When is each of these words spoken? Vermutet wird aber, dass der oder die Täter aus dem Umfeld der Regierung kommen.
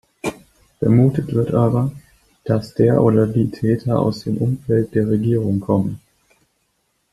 Vermutet 0.79 1.31
wird 1.31 1.53
aber, 1.53 1.91
dass 2.43 2.73
der 2.73 3.03
oder 3.03 3.27
die 3.27 3.51
Täter 3.51 3.99
aus 3.99 4.23
dem 4.23 4.37
Umfeld 4.37 4.95
der 4.95 5.07
Regierung 5.07 5.59
kommen. 5.59 5.99